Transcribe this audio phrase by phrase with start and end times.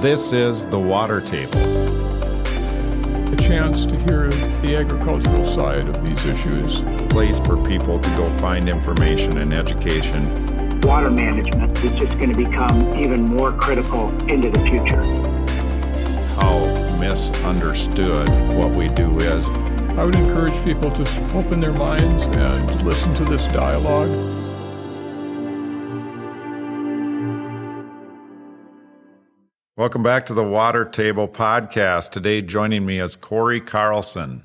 [0.00, 1.58] This is The Water Table.
[3.32, 4.28] A chance to hear
[4.60, 6.82] the agricultural side of these issues.
[7.08, 10.80] Place for people to go find information and education.
[10.82, 15.02] Water management is just going to become even more critical into the future.
[16.34, 16.58] How
[17.00, 19.48] misunderstood what we do is.
[19.96, 24.45] I would encourage people to open their minds and listen to this dialogue.
[29.78, 32.08] Welcome back to the Water Table Podcast.
[32.08, 34.42] Today, joining me is Cory Carlson.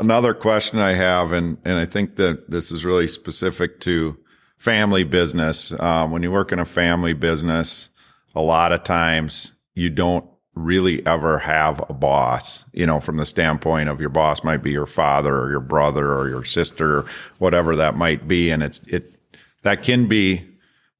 [0.00, 4.18] Another question I have, and, and I think that this is really specific to
[4.56, 5.72] family business.
[5.78, 7.88] Um, when you work in a family business,
[8.34, 10.28] a lot of times you don't
[10.64, 14.70] really ever have a boss, you know, from the standpoint of your boss might be
[14.70, 17.04] your father or your brother or your sister,
[17.38, 18.50] whatever that might be.
[18.50, 19.14] And it's, it,
[19.62, 20.48] that can be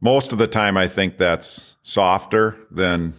[0.00, 0.76] most of the time.
[0.76, 3.14] I think that's softer than,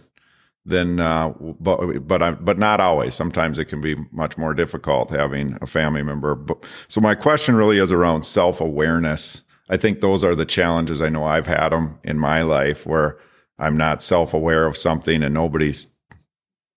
[0.64, 3.14] than, uh, but, but, I, but not always.
[3.14, 6.34] Sometimes it can be much more difficult having a family member.
[6.34, 9.42] But, so my question really is around self awareness.
[9.68, 11.00] I think those are the challenges.
[11.00, 13.18] I know I've had them in my life where
[13.58, 15.88] I'm not self aware of something and nobody's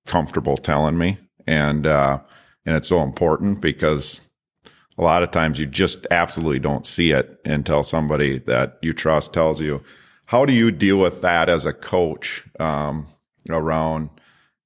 [0.05, 1.17] comfortable telling me.
[1.47, 2.19] And, uh,
[2.65, 4.21] and it's so important because
[4.97, 9.33] a lot of times you just absolutely don't see it until somebody that you trust
[9.33, 9.83] tells you.
[10.25, 13.07] How do you deal with that as a coach, um,
[13.49, 14.09] around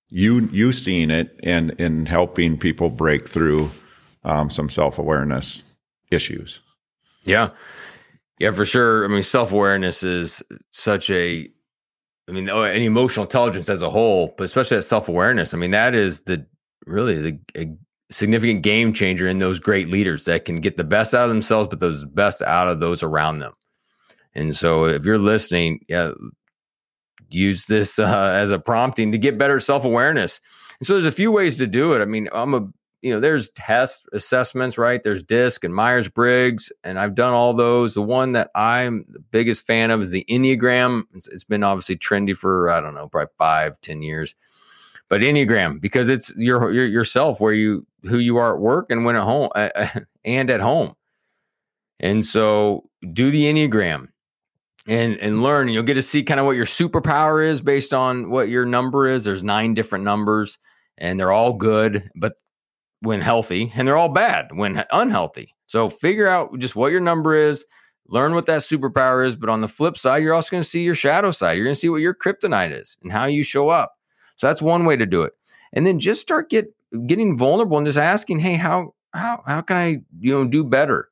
[0.10, 3.72] you, you seeing it and in helping people break through,
[4.24, 5.64] um, some self awareness
[6.12, 6.62] issues?
[7.24, 7.50] Yeah.
[8.40, 9.04] Yeah, for sure.
[9.04, 11.50] I mean, self awareness is such a
[12.30, 15.54] I mean, oh, and emotional intelligence as a whole, but especially that self awareness.
[15.54, 16.46] I mean, that is the
[16.86, 17.78] really the
[18.10, 21.68] significant game changer in those great leaders that can get the best out of themselves,
[21.70, 23.54] but those best out of those around them.
[24.36, 26.12] And so, if you're listening, yeah,
[27.30, 30.42] use this uh, as a prompting to get better self awareness.
[30.80, 32.02] And so, there's a few ways to do it.
[32.02, 32.68] I mean, I'm a
[33.08, 35.02] you know, there's test assessments, right?
[35.02, 37.94] There's DISC and Myers Briggs, and I've done all those.
[37.94, 41.04] The one that I'm the biggest fan of is the Enneagram.
[41.14, 44.36] It's, it's been obviously trendy for I don't know, probably five, ten years.
[45.08, 49.06] But Enneagram because it's your, your yourself, where you who you are at work and
[49.06, 49.70] when at home uh,
[50.26, 50.94] and at home.
[52.02, 54.10] And so do the Enneagram
[54.86, 55.70] and and learn.
[55.70, 59.08] You'll get to see kind of what your superpower is based on what your number
[59.08, 59.24] is.
[59.24, 60.60] There's nine different numbers
[60.98, 62.34] and they're all good, but
[63.02, 65.56] when healthy and they're all bad when unhealthy.
[65.68, 67.66] So figure out just what your number is,
[68.08, 69.36] learn what that superpower is.
[69.36, 71.54] But on the flip side, you're also going to see your shadow side.
[71.54, 73.94] You're going to see what your kryptonite is and how you show up.
[74.38, 75.34] So that's one way to do it.
[75.74, 76.68] And then just start get
[77.06, 81.10] getting vulnerable and just asking, hey, how how how can I you know do better?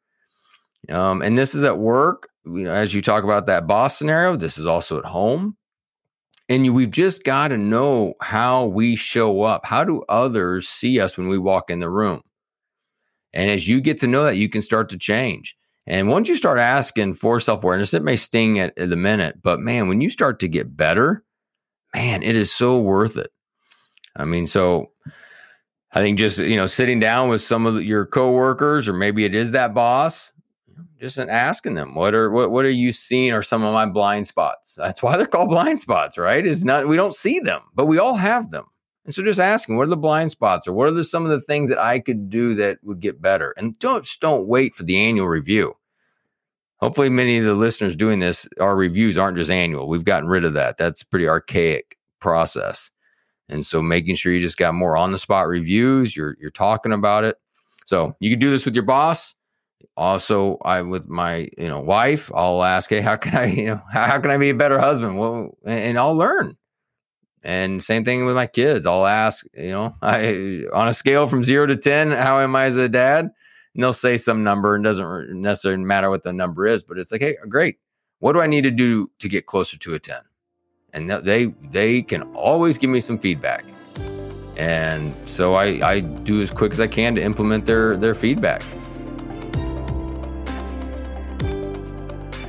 [0.89, 2.29] Um, and this is at work.
[2.45, 5.57] You know, as you talk about that boss scenario, this is also at home.
[6.47, 9.65] And you, we've just got to know how we show up.
[9.65, 12.21] How do others see us when we walk in the room?
[13.33, 15.55] And as you get to know that, you can start to change.
[15.87, 19.41] And once you start asking for self awareness, it may sting at, at the minute,
[19.43, 21.23] but man, when you start to get better,
[21.93, 23.31] man, it is so worth it.
[24.15, 24.91] I mean, so
[25.91, 29.35] I think just you know sitting down with some of your coworkers, or maybe it
[29.35, 30.31] is that boss,
[30.99, 34.27] just asking them what are what what are you seeing are some of my blind
[34.27, 34.75] spots?
[34.75, 36.45] That's why they're called blind spots right?
[36.45, 38.65] Is not we don't see them but we all have them.
[39.05, 41.29] And so just asking what are the blind spots or what are the, some of
[41.29, 43.53] the things that i could do that would get better?
[43.57, 45.73] And don't just don't wait for the annual review.
[46.77, 49.87] Hopefully many of the listeners doing this our reviews aren't just annual.
[49.87, 50.77] We've gotten rid of that.
[50.77, 52.91] That's pretty archaic process.
[53.47, 56.93] And so making sure you just got more on the spot reviews you're you're talking
[56.93, 57.37] about it.
[57.85, 59.35] So you can do this with your boss
[59.97, 63.81] also i with my you know wife i'll ask hey how can i you know
[63.91, 65.17] how, can i be a better husband?
[65.17, 66.57] Well and i'll learn.
[67.43, 68.87] And same thing with my kids.
[68.87, 72.65] I'll ask you know i on a scale from zero to ten how am i
[72.65, 73.29] as a dad?
[73.73, 77.11] And they'll say some number and doesn't necessarily matter what the number is but it's
[77.11, 77.77] like hey great.
[78.19, 80.17] What do i need to do to get closer to a 10
[80.93, 83.65] and they they can always give me some feedback.
[84.57, 88.63] And so i i do as quick as i can to implement their their feedback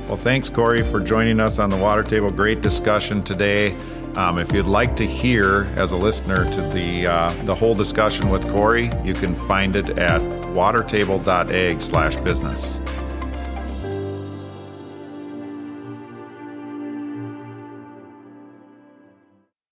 [0.07, 2.29] Well, thanks, Cory, for joining us on the Water Table.
[2.29, 3.75] Great discussion today.
[4.15, 8.29] Um, if you'd like to hear, as a listener, to the uh, the whole discussion
[8.29, 12.79] with Cory, you can find it at watertable.ag/business.